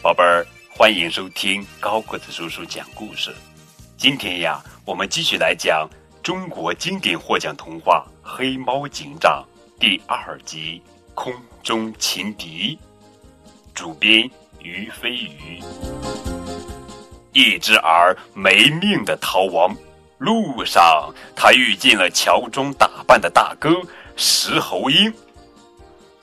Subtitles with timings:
[0.00, 3.34] 宝贝儿，欢迎收听高个子叔叔讲故事。
[3.96, 5.86] 今天呀，我们继续来讲
[6.22, 9.44] 中国经典获奖童话《黑猫警长》
[9.80, 10.82] 第二集
[11.14, 12.78] 《空中情敌》。
[13.74, 14.28] 主编
[14.60, 15.62] 于飞鱼。
[17.32, 19.76] 一只耳没命的逃亡，
[20.18, 23.70] 路上他遇见了乔装打扮的大哥
[24.16, 25.12] 石猴鹰，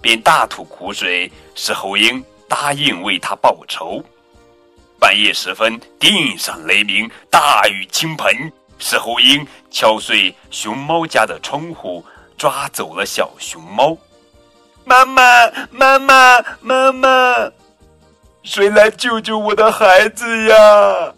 [0.02, 1.32] 便大吐苦水。
[1.56, 2.24] 石猴鹰。
[2.48, 4.04] 答应为他报仇。
[5.00, 8.32] 半夜时分，电闪雷鸣，大雨倾盆。
[8.78, 12.06] 石猴鹰敲碎熊猫家的窗户，
[12.38, 13.98] 抓走了小熊猫。
[14.86, 15.24] 妈妈，
[15.72, 17.52] 妈妈，妈妈，
[18.44, 21.14] 谁来救救我的孩子呀？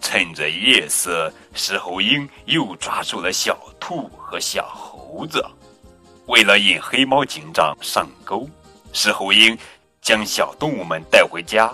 [0.00, 5.44] 趁着夜色，石猴鹰又抓住了小兔和小猴子。
[6.26, 8.48] 为了引黑猫警长上钩，
[8.92, 9.56] 石猴鹰。
[10.02, 11.70] 将小动物们带回家，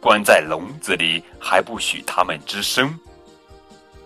[0.00, 2.92] 关在笼子里，还不许它们吱声。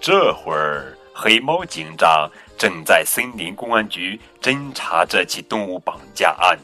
[0.02, 6.58] 这会儿，黑猫警长正在森林公安局侦查这起动物绑架案。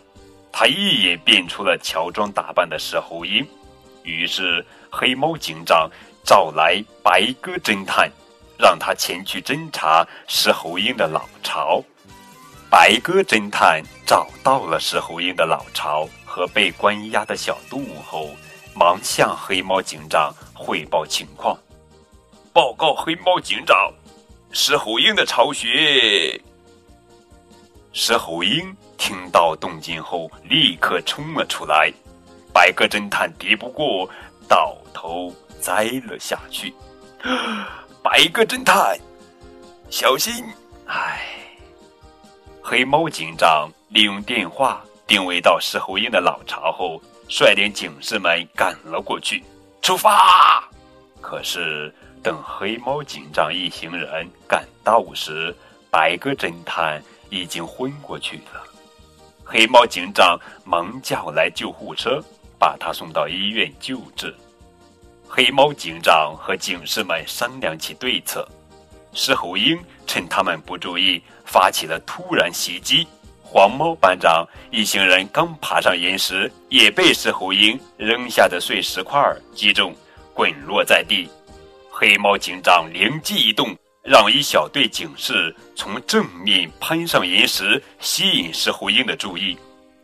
[0.53, 3.45] 他一眼辨出了乔装打扮的石猴鹰，
[4.03, 5.91] 于是黑猫警长
[6.23, 8.13] 找来白鸽侦探，
[8.61, 11.83] 让他前去侦查石猴鹰的老巢。
[12.69, 16.09] 白鸽侦探找到了石猴鹰的老巢。
[16.33, 18.31] 和被关押的小动物后，
[18.73, 21.59] 忙向黑猫警长汇报情况。
[22.53, 23.93] 报告黑猫警长，
[24.53, 26.41] 石猴鹰的巢穴。
[27.93, 31.93] 石猴鹰听到动静后，立刻冲了出来。
[32.53, 34.09] 白鸽侦探敌不过，
[34.49, 36.73] 倒头栽了下去。
[38.03, 38.99] 白鸽侦探，
[39.91, 40.43] 小心！
[40.87, 41.21] 唉，
[42.63, 44.83] 黑猫警长利用电话。
[45.07, 49.45] 定位到石猴鹰的老巢后，率领警士们赶了过去。
[49.83, 50.67] 出发！
[51.21, 51.93] 可是
[52.23, 55.55] 等黑猫警长一行人赶到时，
[55.91, 58.65] 白鸽侦探已经昏过去了。
[59.45, 62.23] 黑猫警长忙叫来救护车，
[62.59, 64.35] 把他送到医院救治。
[65.33, 68.45] 黑猫警长和警士们商量起对策。
[69.13, 73.07] 石猴鹰趁他们不注意，发起了突然袭击。
[73.41, 79.23] 黄猫班长一行人刚爬上岩石，也被石猴鹰扔下的碎石块
[79.55, 79.95] 击中，
[80.35, 81.29] 滚落在地。
[81.89, 89.57] 黑猫警长灵机一动，让一小队警士从正面攀上岩石，吸引石猴鹰的注意。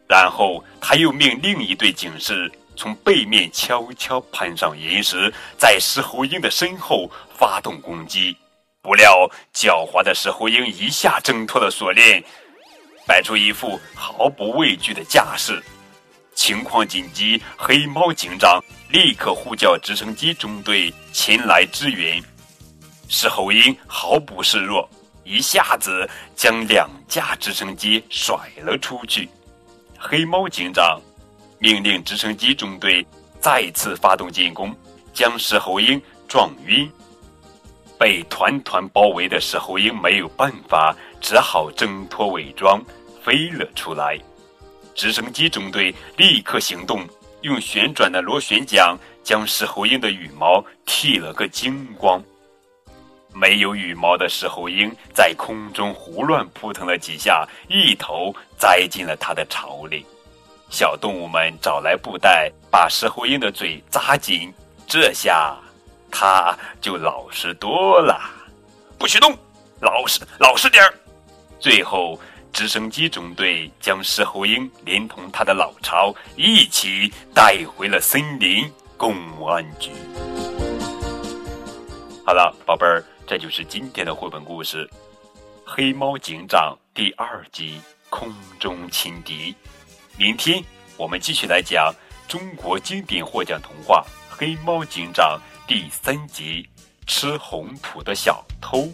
[0.08, 8.36] 然后他又命另一队警士从背面悄悄攀上岩石，在石猴鹰的身后发动攻击。
[8.82, 12.22] 不料狡猾的石猴鹰一下挣脱了锁链。
[13.06, 15.62] 摆出一副毫不畏惧的架势，
[16.34, 18.60] 情况紧急，黑猫警长
[18.90, 22.20] 立刻呼叫直升机中队前来支援。
[23.08, 24.88] 石猴鹰毫不示弱，
[25.22, 29.28] 一下子将两架直升机甩了出去。
[29.96, 31.00] 黑猫警长
[31.58, 33.04] 命令直升机中队
[33.40, 34.74] 再次发动进攻，
[35.12, 36.90] 将石猴鹰撞晕。
[37.98, 42.82] 被团团包围的石猴鹰没有办法，只好挣脱伪装，
[43.22, 44.18] 飞了出来。
[44.94, 47.06] 直升机中队立刻行动，
[47.40, 52.22] 用旋转的螺旋桨将石猴鹰的羽毛剃了个精光。
[53.32, 60.04] 没有羽毛的石猴鹰在空中胡乱扑腾了几下，一头栽进了它的巢里。
[60.70, 64.52] 小动物们找来布袋，把石猴鹰的嘴扎紧，
[64.86, 65.56] 这下。
[66.10, 68.18] 它就老实多了，
[68.96, 69.36] 不许动，
[69.80, 70.94] 老实老实点儿。
[71.60, 72.18] 最后，
[72.52, 79.14] 直升机中队将石猴鹰连同他的老巢一起带回了森林公
[79.46, 79.90] 安局。
[82.24, 84.86] 好了，宝贝儿，这就是今天的绘本故事
[85.66, 89.52] 《黑猫警长》第二集《空中轻敌》。
[90.18, 90.64] 明天
[90.96, 91.94] 我们继续来讲
[92.26, 94.02] 中国经典获奖童话
[94.34, 95.38] 《黑猫警长》。
[95.68, 96.66] 第三集，
[97.06, 98.88] 吃红土的小偷。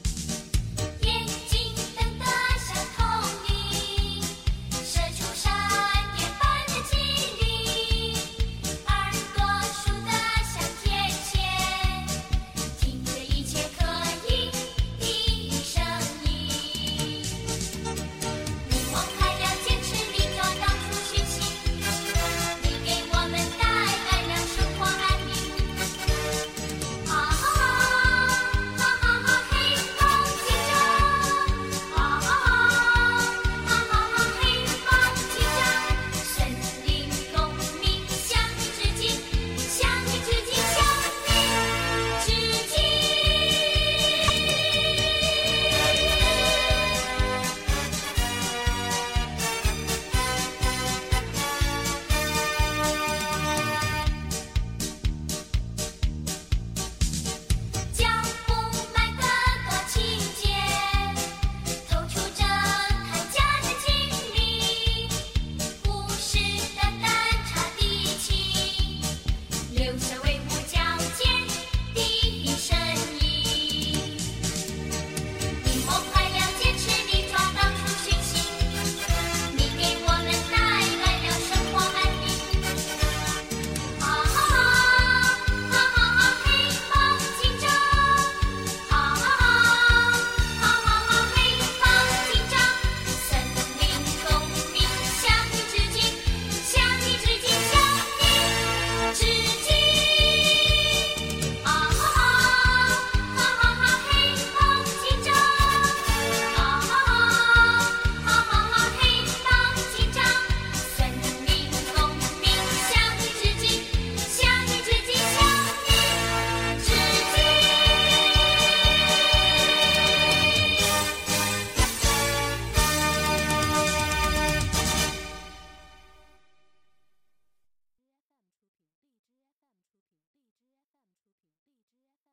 [69.98, 70.31] So so